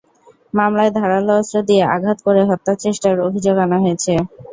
মামলায় 0.53 0.91
ধারালো 0.97 1.31
অস্ত্র 1.39 1.57
দিয়ে 1.69 1.83
আঘাত 1.95 2.17
করে 2.25 2.41
হত্যার 2.49 2.77
চেষ্টার 2.83 3.15
অভিযোগ 3.27 3.55
আনা 3.65 3.77
হয়েছে। 3.83 4.13